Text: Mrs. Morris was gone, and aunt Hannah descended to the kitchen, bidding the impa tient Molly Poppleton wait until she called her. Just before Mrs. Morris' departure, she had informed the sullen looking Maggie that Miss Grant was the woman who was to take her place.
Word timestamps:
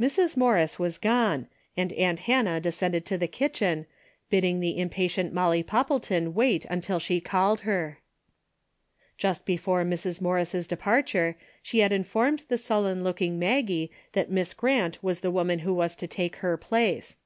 Mrs. 0.00 0.36
Morris 0.36 0.80
was 0.80 0.98
gone, 0.98 1.46
and 1.76 1.92
aunt 1.92 2.18
Hannah 2.26 2.58
descended 2.58 3.04
to 3.06 3.16
the 3.16 3.28
kitchen, 3.28 3.86
bidding 4.28 4.58
the 4.58 4.74
impa 4.78 5.08
tient 5.08 5.32
Molly 5.32 5.62
Poppleton 5.62 6.34
wait 6.34 6.64
until 6.64 6.98
she 6.98 7.20
called 7.20 7.60
her. 7.60 8.00
Just 9.16 9.44
before 9.46 9.84
Mrs. 9.84 10.20
Morris' 10.20 10.66
departure, 10.66 11.36
she 11.62 11.78
had 11.78 11.92
informed 11.92 12.42
the 12.48 12.58
sullen 12.58 13.04
looking 13.04 13.38
Maggie 13.38 13.92
that 14.12 14.28
Miss 14.28 14.54
Grant 14.54 15.00
was 15.04 15.20
the 15.20 15.30
woman 15.30 15.60
who 15.60 15.72
was 15.72 15.94
to 15.94 16.08
take 16.08 16.34
her 16.42 16.56
place. 16.56 17.16